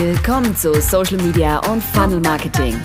[0.00, 2.80] Willkommen zu Social Media und Funnel Marketing.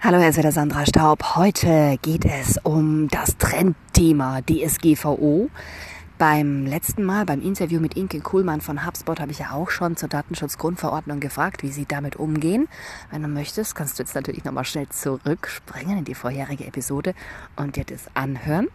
[0.00, 1.36] Hallo, hier ist wieder Sandra Staub.
[1.36, 5.48] Heute geht es um das Trendthema DSGVO.
[6.20, 9.96] Beim letzten Mal, beim Interview mit Inke Kuhlmann von HubSpot, habe ich ja auch schon
[9.96, 12.68] zur Datenschutzgrundverordnung gefragt, wie sie damit umgehen.
[13.10, 17.14] Wenn du möchtest, kannst du jetzt natürlich nochmal schnell zurückspringen in die vorherige Episode
[17.56, 18.68] und dir das anhören.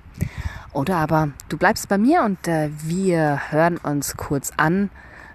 [0.73, 4.89] Oder aber du bleibst bei mir und äh, wir hören uns kurz an,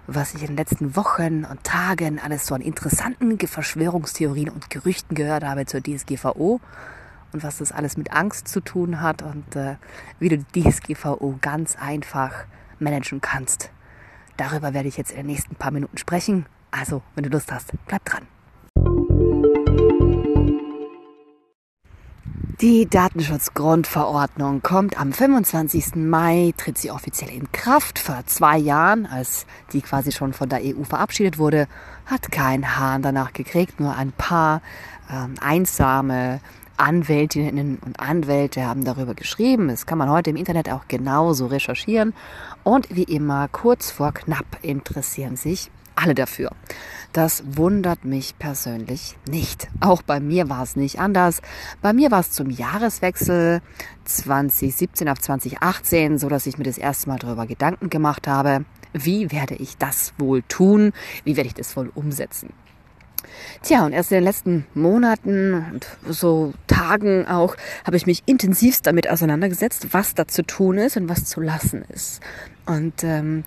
[0.05, 5.15] was ich in den letzten Wochen und Tagen alles so an interessanten Verschwörungstheorien und Gerüchten
[5.15, 6.59] gehört habe zur DSGVO
[7.33, 9.75] und was das alles mit Angst zu tun hat und äh,
[10.19, 12.45] wie du die DSGVO ganz einfach
[12.79, 13.71] managen kannst.
[14.37, 16.45] Darüber werde ich jetzt in den nächsten paar Minuten sprechen.
[16.71, 18.27] Also, wenn du Lust hast, bleib dran.
[22.61, 25.95] Die Datenschutzgrundverordnung kommt am 25.
[25.95, 27.97] Mai, tritt sie offiziell in Kraft.
[27.97, 31.67] Vor zwei Jahren, als die quasi schon von der EU verabschiedet wurde,
[32.05, 33.79] hat kein Hahn danach gekriegt.
[33.79, 34.61] Nur ein paar
[35.11, 36.39] ähm, einsame
[36.81, 39.67] Anwältinnen und Anwälte haben darüber geschrieben.
[39.67, 42.13] Das kann man heute im Internet auch genauso recherchieren.
[42.63, 46.51] Und wie immer, kurz vor knapp interessieren sich alle dafür.
[47.13, 49.67] Das wundert mich persönlich nicht.
[49.79, 51.41] Auch bei mir war es nicht anders.
[51.81, 53.61] Bei mir war es zum Jahreswechsel
[54.05, 59.31] 2017 auf 2018, so dass ich mir das erste Mal darüber Gedanken gemacht habe, wie
[59.31, 60.93] werde ich das wohl tun?
[61.23, 62.53] Wie werde ich das wohl umsetzen?
[63.61, 67.55] Tja, und erst in den letzten Monaten und so Tagen auch
[67.85, 71.83] habe ich mich intensivst damit auseinandergesetzt, was da zu tun ist und was zu lassen
[71.89, 72.21] ist.
[72.65, 73.43] Und ähm,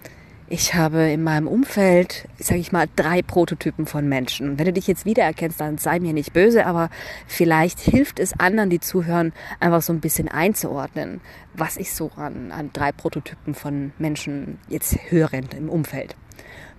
[0.46, 4.58] ich habe in meinem Umfeld, sage ich mal, drei Prototypen von Menschen.
[4.58, 6.90] Wenn du dich jetzt wiedererkennst, dann sei mir nicht böse, aber
[7.26, 11.22] vielleicht hilft es anderen, die zuhören, einfach so ein bisschen einzuordnen,
[11.54, 16.14] was ich so an, an drei Prototypen von Menschen jetzt höre im Umfeld.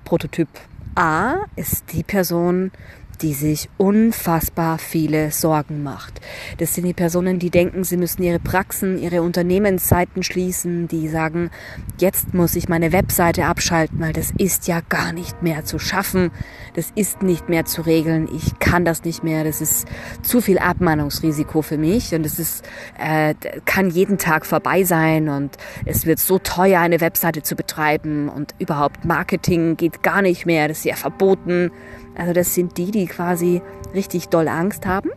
[0.03, 0.47] Prototyp
[0.95, 2.71] A ist die Person,
[3.17, 6.21] die sich unfassbar viele Sorgen macht.
[6.57, 11.51] Das sind die Personen, die denken, sie müssen ihre Praxen, ihre Unternehmensseiten schließen, die sagen,
[11.97, 16.31] jetzt muss ich meine Webseite abschalten, weil das ist ja gar nicht mehr zu schaffen,
[16.73, 19.87] das ist nicht mehr zu regeln, ich kann das nicht mehr, das ist
[20.21, 22.13] zu viel Abmahnungsrisiko für mich.
[22.13, 22.65] Und es ist,
[22.97, 23.33] äh,
[23.65, 25.29] kann jeden Tag vorbei sein.
[25.29, 28.29] Und es wird so teuer, eine Webseite zu betreiben.
[28.29, 31.71] Und überhaupt Marketing geht gar nicht mehr, das ist ja verboten.
[32.15, 33.61] Also das sind die, die quasi
[33.93, 35.11] richtig doll Angst haben.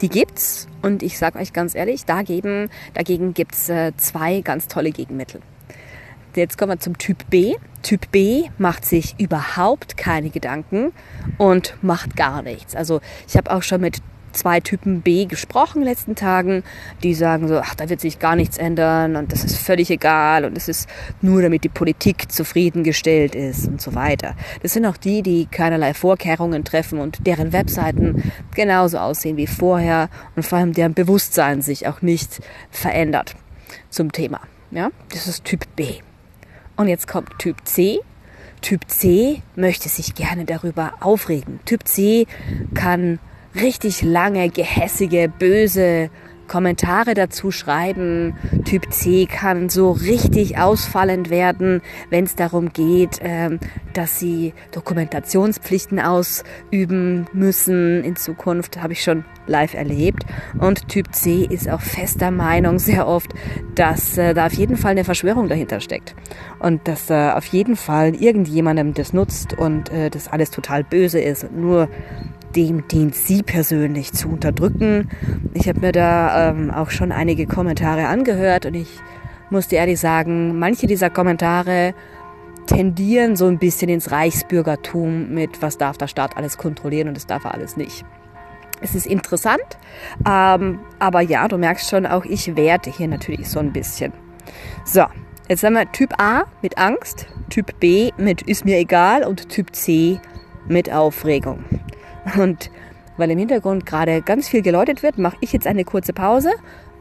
[0.00, 4.92] Die gibt's und ich sage euch ganz ehrlich, dagegen, dagegen gibt's äh, zwei ganz tolle
[4.92, 5.40] Gegenmittel.
[6.34, 7.56] Jetzt kommen wir zum Typ B.
[7.82, 10.92] Typ B macht sich überhaupt keine Gedanken
[11.38, 12.76] und macht gar nichts.
[12.76, 13.98] Also ich habe auch schon mit
[14.32, 16.62] zwei Typen B gesprochen in den letzten Tagen,
[17.02, 20.44] die sagen so, ach, da wird sich gar nichts ändern und das ist völlig egal
[20.44, 20.88] und es ist
[21.20, 24.34] nur damit die Politik zufriedengestellt ist und so weiter.
[24.62, 30.08] Das sind auch die, die keinerlei Vorkehrungen treffen und deren Webseiten genauso aussehen wie vorher
[30.36, 33.34] und vor allem deren Bewusstsein sich auch nicht verändert
[33.88, 34.40] zum Thema.
[34.70, 35.96] Ja, das ist Typ B.
[36.76, 38.00] Und jetzt kommt Typ C.
[38.62, 41.60] Typ C möchte sich gerne darüber aufregen.
[41.64, 42.26] Typ C
[42.74, 43.18] kann
[43.54, 46.10] richtig lange, gehässige, böse
[46.50, 48.34] Kommentare dazu schreiben.
[48.64, 53.60] Typ C kann so richtig ausfallend werden, wenn es darum geht, ähm,
[53.92, 58.02] dass sie Dokumentationspflichten ausüben müssen.
[58.02, 60.24] In Zukunft habe ich schon live erlebt.
[60.58, 63.32] Und Typ C ist auch fester Meinung sehr oft,
[63.76, 66.16] dass äh, da auf jeden Fall eine Verschwörung dahinter steckt.
[66.58, 71.20] Und dass äh, auf jeden Fall irgendjemandem das nutzt und äh, das alles total böse
[71.20, 71.88] ist und nur
[72.56, 75.08] dem dient sie persönlich zu unterdrücken.
[75.54, 78.88] Ich habe mir da ähm, auch schon einige Kommentare angehört und ich
[79.50, 81.94] muss dir ehrlich sagen, manche dieser Kommentare
[82.66, 87.26] tendieren so ein bisschen ins Reichsbürgertum mit, was darf der Staat alles kontrollieren und das
[87.26, 88.04] darf er alles nicht.
[88.80, 89.78] Es ist interessant,
[90.26, 94.12] ähm, aber ja, du merkst schon, auch ich werte hier natürlich so ein bisschen.
[94.84, 95.04] So,
[95.48, 99.74] jetzt haben wir Typ A mit Angst, Typ B mit ist mir egal und Typ
[99.74, 100.18] C
[100.66, 101.64] mit Aufregung.
[102.36, 102.70] Und
[103.16, 106.52] weil im Hintergrund gerade ganz viel geläutet wird, mache ich jetzt eine kurze Pause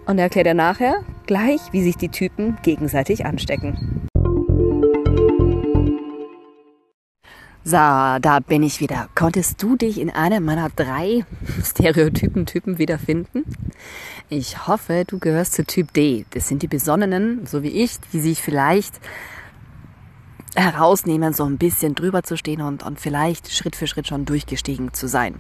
[0.06, 4.08] und erkläre dir nachher gleich, wie sich die Typen gegenseitig anstecken.
[7.64, 9.10] So, da bin ich wieder.
[9.14, 11.24] Konntest du dich in einem meiner drei
[11.64, 13.44] Stereotypen-Typen wiederfinden?
[14.28, 16.26] Ich hoffe, du gehörst zu Typ D.
[16.32, 19.00] Das sind die Besonnenen, so wie ich, die sich vielleicht
[20.56, 24.94] herausnehmen, so ein bisschen drüber zu stehen und, und vielleicht Schritt für Schritt schon durchgestiegen
[24.94, 25.36] zu sein.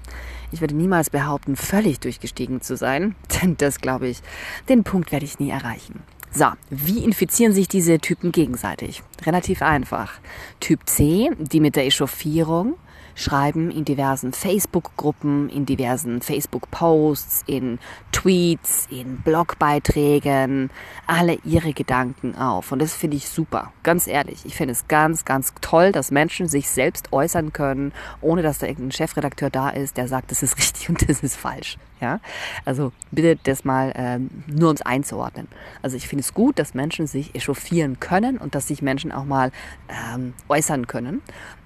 [0.51, 4.21] Ich würde niemals behaupten, völlig durchgestiegen zu sein, denn das glaube ich,
[4.67, 6.03] den Punkt werde ich nie erreichen.
[6.31, 9.01] So, wie infizieren sich diese Typen gegenseitig?
[9.25, 10.13] Relativ einfach.
[10.59, 12.75] Typ C, die mit der Echauffierung,
[13.15, 17.79] schreiben in diversen Facebook-Gruppen, in diversen Facebook-Posts, in
[18.11, 20.69] Tweets, in Blogbeiträgen
[21.07, 22.71] alle ihre Gedanken auf.
[22.71, 23.71] Und das finde ich super.
[23.83, 24.45] Ganz ehrlich.
[24.45, 28.67] Ich finde es ganz, ganz toll, dass Menschen sich selbst äußern können, ohne dass da
[28.67, 31.77] irgendein Chefredakteur da ist, der sagt, das ist richtig und das ist falsch.
[32.01, 32.21] Ja,
[32.63, 35.50] also bitte das mal ähm, nur uns einzuordnen.
[35.81, 39.25] Also ich finde es gut, dass Menschen sich echauffieren können und dass sich Menschen auch
[39.25, 39.51] mal
[39.89, 41.21] ähm, äußern können.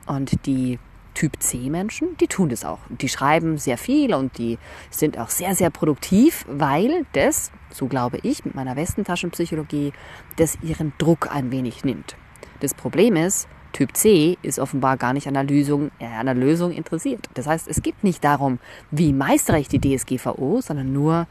[0.07, 0.79] Und die
[1.13, 2.79] Typ C Menschen, die tun das auch.
[2.89, 4.57] Die schreiben sehr viel und die
[4.89, 9.93] sind auch sehr, sehr produktiv, weil das, so glaube ich, mit meiner Westentaschenpsychologie,
[10.37, 12.15] das ihren Druck ein wenig nimmt.
[12.59, 16.35] Das Problem ist, Typ C ist offenbar gar nicht an der Lösung, äh, an der
[16.35, 17.27] Lösung interessiert.
[17.33, 18.59] Das heißt, es geht nicht darum,
[18.91, 21.27] wie meistere ich die DSGVO, sondern nur,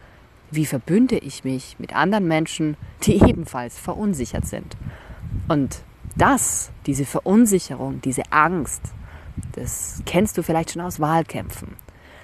[0.50, 4.76] wie verbünde ich mich mit anderen Menschen, die ebenfalls verunsichert sind.
[5.48, 5.82] Und
[6.16, 8.92] das, diese Verunsicherung, diese Angst,
[9.52, 11.76] das kennst du vielleicht schon aus Wahlkämpfen.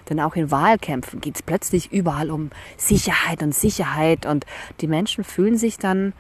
[0.09, 4.47] Denn auch in Wahlkämpfen geht es plötzlich überall um Sicherheit und Sicherheit und
[4.81, 6.15] die Menschen fühlen sich dann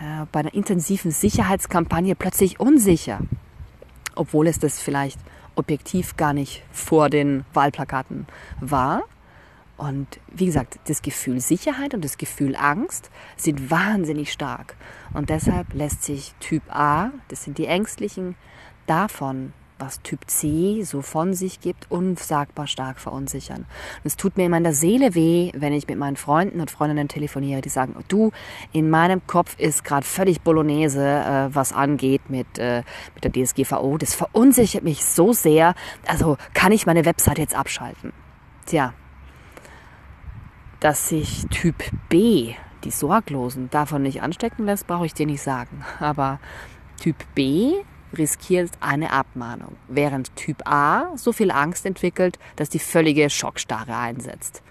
[0.00, 3.20] äh, bei einer intensiven Sicherheitskampagne plötzlich unsicher,
[4.16, 5.20] obwohl es das vielleicht
[5.54, 8.26] objektiv gar nicht vor den Wahlplakaten
[8.60, 9.02] war.
[9.76, 14.76] Und wie gesagt, das Gefühl Sicherheit und das Gefühl Angst sind wahnsinnig stark.
[15.12, 18.36] Und deshalb lässt sich Typ A, das sind die Ängstlichen,
[18.86, 23.58] davon was Typ C so von sich gibt, unsagbar stark verunsichern.
[23.58, 26.70] Und es tut mir immer in der Seele weh, wenn ich mit meinen Freunden und
[26.70, 28.30] Freundinnen telefoniere, die sagen, du,
[28.72, 32.82] in meinem Kopf ist gerade völlig Bolognese, äh, was angeht mit, äh,
[33.14, 33.98] mit der DSGVO.
[33.98, 35.74] Das verunsichert mich so sehr.
[36.06, 38.12] Also kann ich meine Website jetzt abschalten?
[38.66, 38.94] Tja,
[40.80, 41.76] dass sich Typ
[42.08, 42.54] B,
[42.84, 45.84] die Sorglosen, davon nicht anstecken lässt, brauche ich dir nicht sagen.
[46.00, 46.40] Aber
[47.00, 47.74] Typ B
[48.16, 54.62] riskiert eine Abmahnung, während Typ A so viel Angst entwickelt, dass die völlige Schockstarre einsetzt.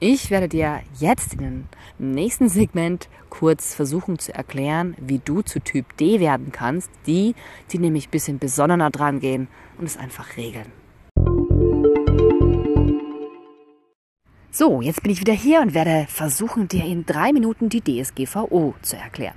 [0.00, 1.68] Ich werde dir jetzt in dem
[1.98, 7.36] nächsten Segment kurz versuchen zu erklären, wie du zu Typ D werden kannst, die,
[7.70, 9.46] die nämlich ein bisschen besonnener dran gehen
[9.78, 10.81] und es einfach regeln.
[14.54, 18.74] So, jetzt bin ich wieder hier und werde versuchen, dir in drei Minuten die DSGVO
[18.82, 19.36] zu erklären.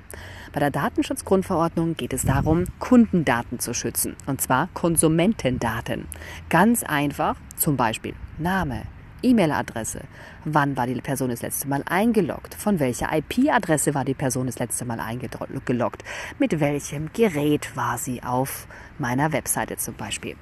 [0.51, 6.09] Bei der Datenschutzgrundverordnung geht es darum, Kundendaten zu schützen, und zwar Konsumentendaten.
[6.49, 8.81] Ganz einfach, zum Beispiel Name,
[9.21, 10.01] E-Mail-Adresse.
[10.45, 12.53] Wann war die Person das letzte Mal eingeloggt?
[12.55, 16.03] Von welcher IP-Adresse war die Person das letzte Mal eingeloggt?
[16.39, 18.67] Mit welchem Gerät war sie auf
[18.99, 20.35] meiner Webseite zum Beispiel?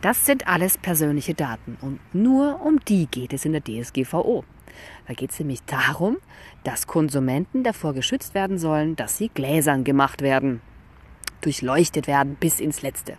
[0.00, 4.44] Das sind alles persönliche Daten und nur um die geht es in der DSGVO.
[5.06, 6.18] Da geht es nämlich darum,
[6.64, 10.60] dass Konsumenten davor geschützt werden sollen, dass sie gläsern gemacht werden,
[11.40, 13.16] durchleuchtet werden bis ins Letzte.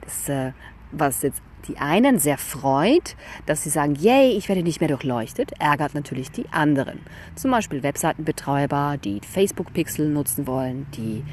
[0.00, 0.52] Das, äh,
[0.92, 3.16] was jetzt die einen sehr freut,
[3.46, 7.00] dass sie sagen, yay, ich werde nicht mehr durchleuchtet, ärgert natürlich die anderen.
[7.34, 11.24] Zum Beispiel Webseitenbetreiber, die Facebook-Pixel nutzen wollen, die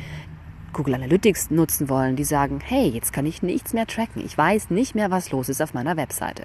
[0.73, 4.23] Google Analytics nutzen wollen, die sagen, hey, jetzt kann ich nichts mehr tracken.
[4.25, 6.43] Ich weiß nicht mehr, was los ist auf meiner Webseite.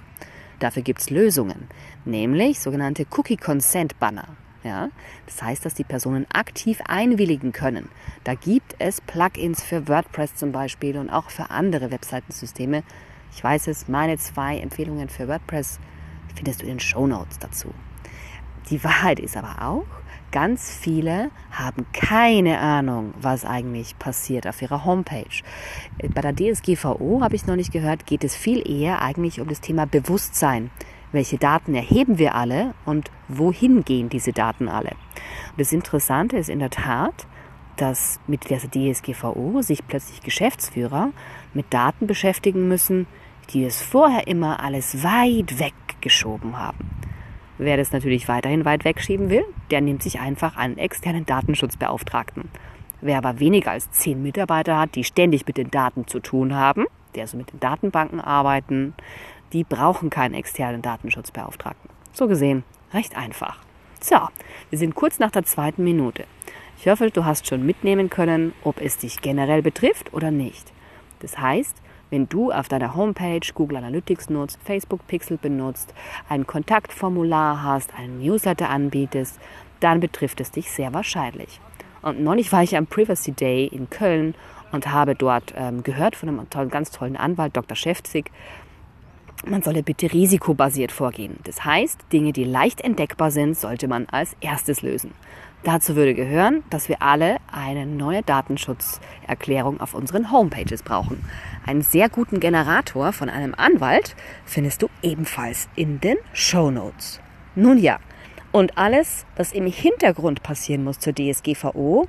[0.59, 1.67] Dafür gibt es Lösungen,
[2.03, 4.27] nämlich sogenannte Cookie Consent Banner.
[4.63, 4.89] Ja,
[5.25, 7.89] das heißt, dass die Personen aktiv einwilligen können.
[8.25, 12.83] Da gibt es Plugins für WordPress zum Beispiel und auch für andere Webseitensysteme.
[13.37, 15.79] Ich weiß es, meine zwei Empfehlungen für WordPress
[16.33, 17.71] findest du in den Show Notes dazu.
[18.71, 19.85] Die Wahrheit ist aber auch,
[20.31, 25.41] Ganz viele haben keine Ahnung, was eigentlich passiert auf ihrer Homepage.
[26.13, 29.61] Bei der DSGVO habe ich noch nicht gehört, geht es viel eher eigentlich um das
[29.61, 30.69] Thema Bewusstsein.
[31.13, 34.91] Welche Daten erheben wir alle und wohin gehen diese Daten alle?
[35.51, 37.25] Und das Interessante ist in der Tat,
[37.77, 41.11] dass mit der DSGVO sich plötzlich Geschäftsführer
[41.53, 43.07] mit Daten beschäftigen müssen,
[43.49, 46.89] die es vorher immer alles weit weggeschoben haben.
[47.57, 52.49] Wer das natürlich weiterhin weit wegschieben will, der nimmt sich einfach einen externen Datenschutzbeauftragten.
[53.01, 56.85] Wer aber weniger als zehn Mitarbeiter hat, die ständig mit den Daten zu tun haben,
[57.15, 58.93] die also mit den Datenbanken arbeiten,
[59.53, 61.89] die brauchen keinen externen Datenschutzbeauftragten.
[62.13, 62.63] So gesehen,
[62.93, 63.59] recht einfach.
[63.99, 64.17] So,
[64.69, 66.25] wir sind kurz nach der zweiten Minute.
[66.79, 70.71] Ich hoffe, du hast schon mitnehmen können, ob es dich generell betrifft oder nicht.
[71.19, 71.75] Das heißt,
[72.09, 75.93] wenn du auf deiner Homepage Google Analytics nutzt, Facebook Pixel benutzt,
[76.29, 79.39] ein Kontaktformular hast, einen Newsletter anbietest,
[79.79, 81.59] dann betrifft es dich sehr wahrscheinlich.
[82.01, 84.35] Und neulich war ich am Privacy Day in Köln
[84.71, 87.75] und habe dort ähm, gehört von einem tollen, ganz tollen Anwalt, Dr.
[87.75, 88.31] Schäfzig,
[89.45, 91.37] man solle bitte risikobasiert vorgehen.
[91.43, 95.11] Das heißt, Dinge, die leicht entdeckbar sind, sollte man als erstes lösen.
[95.63, 101.23] Dazu würde gehören, dass wir alle eine neue Datenschutzerklärung auf unseren Homepages brauchen.
[101.65, 104.15] Einen sehr guten Generator von einem Anwalt
[104.45, 107.19] findest du ebenfalls in den Show Notes.
[107.55, 107.99] Nun ja,
[108.51, 112.07] und alles, was im Hintergrund passieren muss zur DSGVO,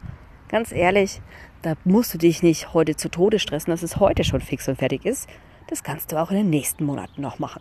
[0.48, 1.20] ganz ehrlich,
[1.62, 4.78] da musst du dich nicht heute zu Tode stressen, dass es heute schon fix und
[4.78, 5.28] fertig ist.
[5.68, 7.60] Das kannst du auch in den nächsten Monaten noch machen.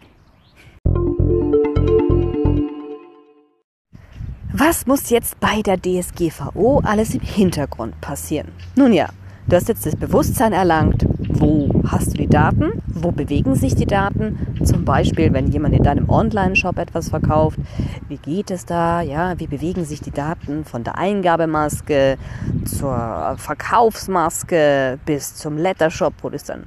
[4.54, 8.54] Was muss jetzt bei der DSGVO alles im Hintergrund passieren?
[8.76, 9.10] Nun ja,
[9.48, 13.86] du hast jetzt das Bewusstsein erlangt, wo hast du die Daten, wo bewegen sich die
[13.86, 17.60] Daten, zum Beispiel, wenn jemand in deinem Online-Shop etwas verkauft,
[18.08, 22.18] wie geht es da, ja, wie bewegen sich die Daten von der Eingabemaske
[22.64, 26.64] zur Verkaufsmaske bis zum Lettershop, wo das dann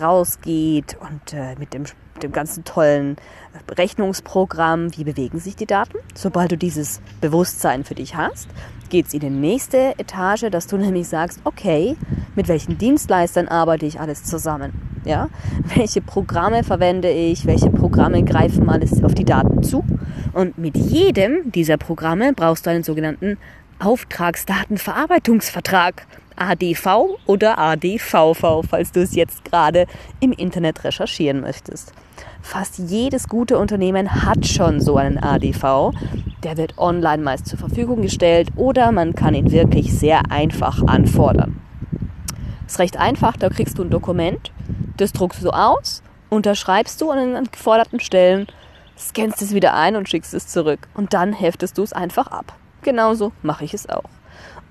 [0.00, 1.84] rausgeht und äh, mit dem,
[2.22, 3.16] dem ganzen tollen
[3.70, 5.98] Rechnungsprogramm, wie bewegen sich die Daten.
[6.14, 8.48] Sobald du dieses Bewusstsein für dich hast,
[8.88, 11.96] geht es in die nächste Etage, dass du nämlich sagst, okay,
[12.34, 14.72] mit welchen Dienstleistern arbeite ich alles zusammen?
[15.04, 15.28] Ja?
[15.74, 17.44] Welche Programme verwende ich?
[17.46, 19.84] Welche Programme greifen alles auf die Daten zu?
[20.32, 23.38] Und mit jedem dieser Programme brauchst du einen sogenannten
[23.78, 26.06] Auftragsdatenverarbeitungsvertrag.
[26.40, 29.86] ADV oder ADVV, falls du es jetzt gerade
[30.20, 31.92] im Internet recherchieren möchtest.
[32.42, 35.92] Fast jedes gute Unternehmen hat schon so einen ADV.
[36.42, 41.60] Der wird online meist zur Verfügung gestellt oder man kann ihn wirklich sehr einfach anfordern.
[42.66, 44.52] Ist recht einfach, da kriegst du ein Dokument,
[44.96, 48.46] das druckst du aus, unterschreibst du an den geforderten Stellen,
[48.98, 52.54] scannst es wieder ein und schickst es zurück und dann heftest du es einfach ab.
[52.82, 54.04] Genauso mache ich es auch.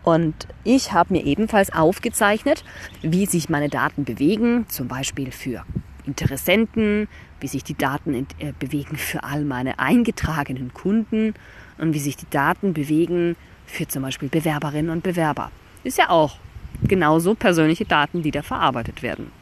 [0.08, 2.64] Und ich habe mir ebenfalls aufgezeichnet,
[3.02, 5.66] wie sich meine Daten bewegen, zum Beispiel für
[6.06, 7.10] Interessenten,
[7.42, 11.34] wie sich die Daten äh, bewegen für all meine eingetragenen Kunden
[11.78, 13.36] und wie sich die Daten bewegen
[13.66, 15.52] für zum Beispiel Bewerberinnen und Bewerber.
[15.84, 16.38] Ist ja auch
[16.84, 19.34] genauso persönliche Daten, die da verarbeitet werden.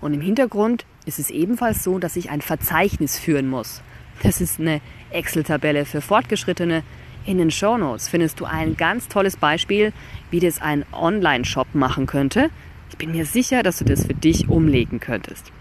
[0.00, 3.82] Und im Hintergrund ist es ebenfalls so, dass ich ein Verzeichnis führen muss.
[4.22, 4.80] Das ist eine
[5.10, 6.84] Excel-Tabelle für Fortgeschrittene,
[7.26, 9.92] in den Show Notes findest du ein ganz tolles Beispiel,
[10.30, 12.50] wie das ein Online-Shop machen könnte.
[12.90, 15.52] Ich bin mir sicher, dass du das für dich umlegen könntest.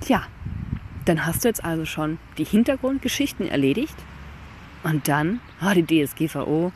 [0.00, 0.22] Tja,
[1.04, 3.96] dann hast du jetzt also schon die Hintergrundgeschichten erledigt
[4.82, 6.72] und dann war die DSGVO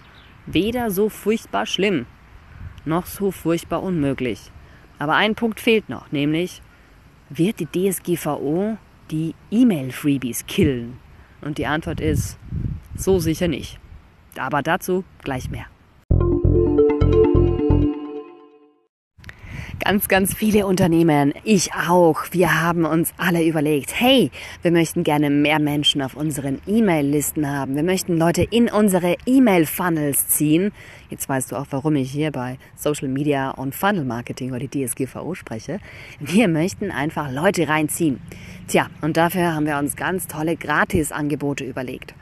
[0.47, 2.07] weder so furchtbar schlimm
[2.85, 4.50] noch so furchtbar unmöglich.
[4.99, 6.62] Aber ein Punkt fehlt noch, nämlich
[7.31, 8.76] wird die DSGVO
[9.11, 10.99] die E-Mail-Freebies killen?
[11.41, 12.38] Und die Antwort ist
[12.97, 13.79] so sicher nicht.
[14.38, 15.67] Aber dazu gleich mehr.
[19.85, 24.31] Ganz, ganz viele Unternehmen, ich auch, wir haben uns alle überlegt, hey,
[24.62, 27.76] wir möchten gerne mehr Menschen auf unseren E-Mail-Listen haben.
[27.76, 30.73] Wir möchten Leute in unsere E-Mail-Funnels ziehen.
[31.11, 34.87] Jetzt weißt du auch, warum ich hier bei Social Media und Funnel Marketing oder die
[34.87, 35.81] DSGVO spreche.
[36.19, 38.23] Wir möchten einfach Leute reinziehen.
[38.69, 42.14] Tja, und dafür haben wir uns ganz tolle Gratisangebote überlegt.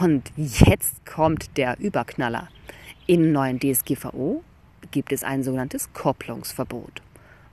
[0.00, 2.46] Und jetzt kommt der Überknaller.
[3.08, 4.44] Im neuen DSGVO
[4.90, 7.02] gibt es ein sogenanntes Kopplungsverbot.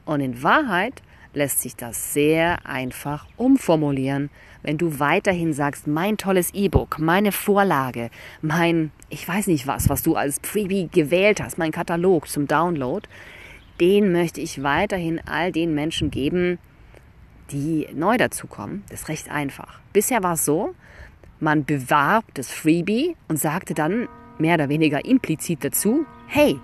[0.05, 1.01] Und in Wahrheit
[1.33, 4.29] lässt sich das sehr einfach umformulieren,
[4.63, 8.09] wenn du weiterhin sagst, mein tolles E-Book, meine Vorlage,
[8.41, 13.07] mein, ich weiß nicht was, was du als Freebie gewählt hast, mein Katalog zum Download,
[13.79, 16.57] den möchte ich weiterhin all den Menschen geben,
[17.51, 18.83] die neu dazukommen.
[18.89, 19.79] Das ist recht einfach.
[19.93, 20.73] Bisher war es so,
[21.39, 26.59] man bewarb das Freebie und sagte dann mehr oder weniger implizit dazu, hey,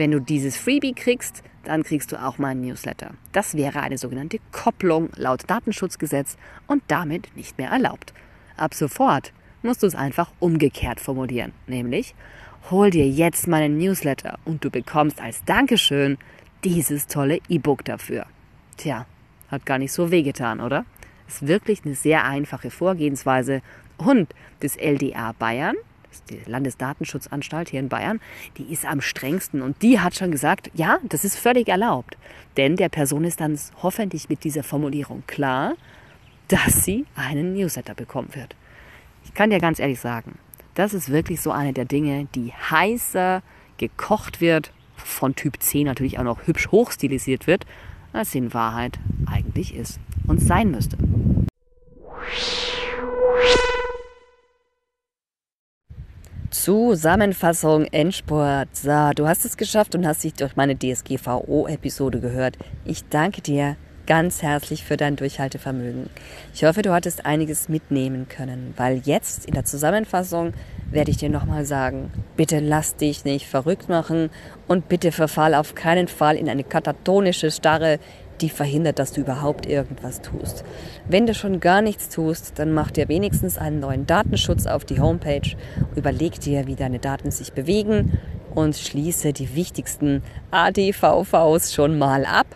[0.00, 3.10] wenn du dieses Freebie kriegst, dann kriegst du auch meinen Newsletter.
[3.32, 8.14] Das wäre eine sogenannte Kopplung laut Datenschutzgesetz und damit nicht mehr erlaubt.
[8.56, 12.14] Ab sofort musst du es einfach umgekehrt formulieren, nämlich
[12.70, 16.16] hol dir jetzt meinen Newsletter und du bekommst als Dankeschön
[16.64, 18.24] dieses tolle E-Book dafür.
[18.78, 19.04] Tja,
[19.50, 20.86] hat gar nicht so wehgetan, oder?
[21.28, 23.60] Ist wirklich eine sehr einfache Vorgehensweise
[23.98, 25.76] und das LDA Bayern
[26.28, 28.20] die Landesdatenschutzanstalt hier in Bayern,
[28.56, 32.16] die ist am strengsten und die hat schon gesagt, ja, das ist völlig erlaubt.
[32.56, 35.74] Denn der Person ist dann hoffentlich mit dieser Formulierung klar,
[36.48, 38.56] dass sie einen Newsletter bekommen wird.
[39.24, 40.38] Ich kann dir ganz ehrlich sagen,
[40.74, 43.42] das ist wirklich so eine der Dinge, die heißer
[43.78, 47.64] gekocht wird, von Typ C natürlich auch noch hübsch hochstilisiert wird,
[48.12, 50.98] als sie in Wahrheit eigentlich ist und sein müsste.
[56.50, 58.74] Zusammenfassung, Endspurt.
[58.74, 62.56] So, du hast es geschafft und hast dich durch meine DSGVO-Episode gehört.
[62.84, 63.76] Ich danke dir
[64.06, 66.10] ganz herzlich für dein Durchhaltevermögen.
[66.52, 70.52] Ich hoffe, du hattest einiges mitnehmen können, weil jetzt in der Zusammenfassung
[70.90, 74.30] werde ich dir nochmal sagen, bitte lass dich nicht verrückt machen
[74.66, 78.00] und bitte verfall auf keinen Fall in eine katatonische Starre,
[78.42, 80.64] die verhindert, dass du überhaupt irgendwas tust.
[81.08, 85.00] Wenn du schon gar nichts tust, dann mach dir wenigstens einen neuen Datenschutz auf die
[85.00, 85.56] Homepage,
[85.96, 88.18] überleg dir, wie deine Daten sich bewegen
[88.54, 92.46] und schließe die wichtigsten ADVVs schon mal ab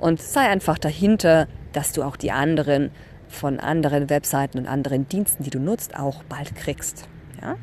[0.00, 2.90] und sei einfach dahinter, dass du auch die anderen
[3.28, 7.08] von anderen Webseiten und anderen Diensten, die du nutzt, auch bald kriegst.
[7.42, 7.56] Ja?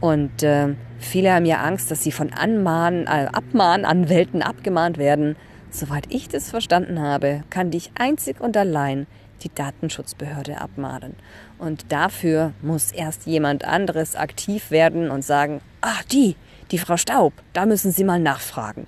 [0.00, 5.36] Und äh, viele haben ja Angst, dass sie von Anmahn, äh, Abmahnanwälten abgemahnt werden.
[5.70, 9.06] Soweit ich das verstanden habe, kann dich einzig und allein
[9.42, 11.14] die Datenschutzbehörde abmahnen.
[11.58, 16.36] Und dafür muss erst jemand anderes aktiv werden und sagen, ach die,
[16.70, 18.86] die Frau Staub, da müssen Sie mal nachfragen.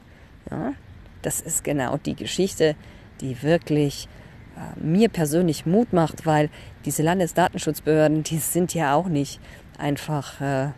[0.51, 0.73] Ja,
[1.23, 2.75] das ist genau die Geschichte,
[3.21, 4.09] die wirklich
[4.57, 6.51] äh, mir persönlich Mut macht, weil
[6.85, 9.41] diese Landesdatenschutzbehörden, die sind ja auch nicht
[9.79, 10.69] einfach äh,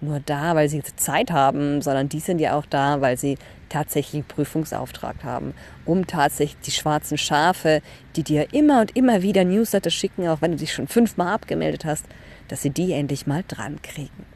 [0.00, 3.36] nur da, weil sie Zeit haben, sondern die sind ja auch da, weil sie
[3.70, 5.54] tatsächlich Prüfungsauftrag haben,
[5.86, 7.80] um tatsächlich die schwarzen Schafe,
[8.16, 11.86] die dir immer und immer wieder Newsletter schicken, auch wenn du dich schon fünfmal abgemeldet
[11.86, 12.04] hast,
[12.48, 14.26] dass sie die endlich mal dran kriegen.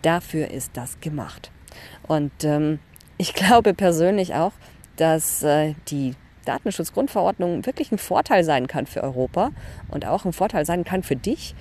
[0.00, 1.50] Dafür ist das gemacht.
[2.06, 2.78] Und ähm,
[3.18, 4.52] ich glaube persönlich auch,
[4.96, 6.14] dass äh, die
[6.46, 9.50] Datenschutzgrundverordnung wirklich ein Vorteil sein kann für Europa
[9.88, 11.54] und auch ein Vorteil sein kann für dich,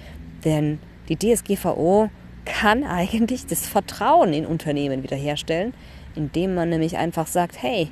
[0.46, 0.80] denn
[1.10, 2.10] die DSGVO
[2.46, 5.74] kann eigentlich das Vertrauen in Unternehmen wiederherstellen,
[6.16, 7.90] indem man nämlich einfach sagt, hey,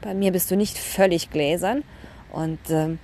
[0.00, 1.84] bei mir bist du nicht völlig gläsern
[2.32, 2.98] und ähm,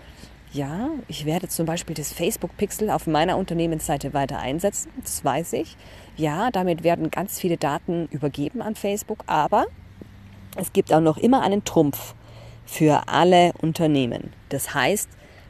[0.53, 5.77] ja, ich werde zum Beispiel das Facebook-Pixel auf meiner Unternehmensseite weiter einsetzen, das weiß ich.
[6.17, 9.67] Ja, damit werden ganz viele Daten übergeben an Facebook, aber
[10.57, 12.15] es gibt auch noch immer einen Trumpf
[12.65, 14.33] für alle Unternehmen.
[14.49, 15.09] Das heißt,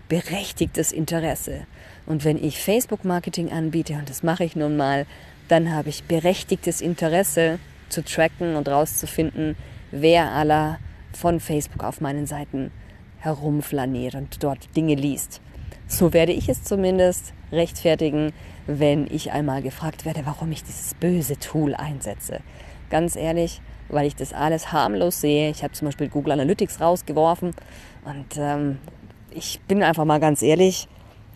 [0.09, 1.67] berechtigtes Interesse.
[2.07, 5.07] Und wenn ich Facebook-Marketing anbiete, und das mache ich nun mal,
[5.49, 9.57] dann habe ich berechtigtes Interesse zu tracken und rauszufinden,
[9.91, 10.79] wer aller
[11.13, 12.71] von Facebook auf meinen Seiten
[13.19, 15.41] herumflaniert und dort Dinge liest.
[15.87, 18.33] So werde ich es zumindest rechtfertigen,
[18.67, 22.41] wenn ich einmal gefragt werde, warum ich dieses böse Tool einsetze.
[22.91, 25.51] Ganz ehrlich, weil ich das alles harmlos sehe.
[25.51, 27.55] Ich habe zum Beispiel Google Analytics rausgeworfen
[28.05, 28.79] und ähm,
[29.31, 30.89] ich bin einfach mal ganz ehrlich,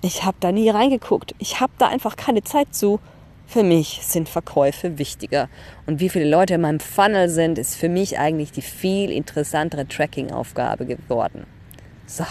[0.03, 1.35] ich habe da nie reingeguckt.
[1.39, 3.01] Ich habe da einfach keine Zeit zu.
[3.47, 5.49] Für mich sind Verkäufe wichtiger.
[5.87, 9.87] Und wie viele Leute in meinem Funnel sind, ist für mich eigentlich die viel interessantere
[9.87, 11.47] Tracking-Aufgabe geworden.
[12.07, 12.25] So,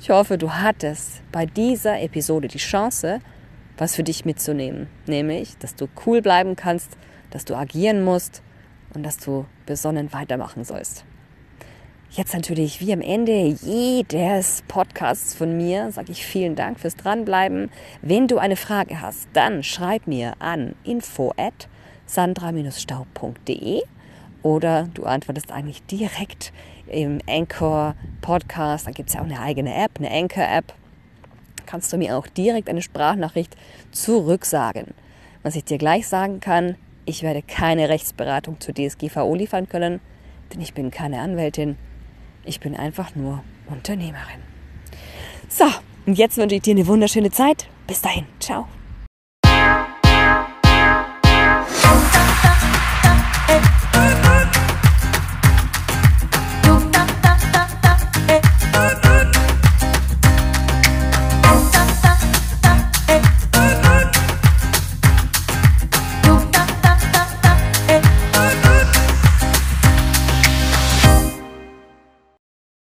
[0.00, 3.20] ich hoffe, du hattest bei dieser Episode die Chance,
[3.76, 4.88] was für dich mitzunehmen.
[5.06, 6.96] Nämlich, dass du cool bleiben kannst,
[7.30, 8.42] dass du agieren musst
[8.94, 11.04] und dass du besonnen weitermachen sollst.
[12.10, 17.70] Jetzt natürlich wie am Ende jedes Podcasts von mir sage ich vielen Dank fürs Dranbleiben.
[18.00, 21.68] Wenn du eine Frage hast, dann schreib mir an info at
[22.06, 23.82] sandra-staub.de
[24.42, 26.54] oder du antwortest eigentlich direkt
[26.86, 28.86] im Anchor Podcast.
[28.86, 30.72] Da gibt es ja auch eine eigene App, eine Anchor-App.
[31.66, 33.54] Kannst du mir auch direkt eine Sprachnachricht
[33.92, 34.94] zurücksagen.
[35.42, 40.00] Was ich dir gleich sagen kann, ich werde keine Rechtsberatung zur DSGVO liefern können,
[40.52, 41.76] denn ich bin keine Anwältin.
[42.44, 44.40] Ich bin einfach nur Unternehmerin.
[45.48, 45.66] So,
[46.06, 47.68] und jetzt wünsche ich dir eine wunderschöne Zeit.
[47.86, 48.26] Bis dahin.
[48.40, 48.66] Ciao.